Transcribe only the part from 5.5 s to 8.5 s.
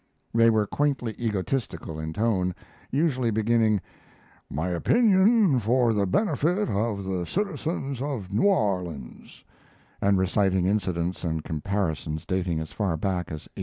for the benefit of the citizens of New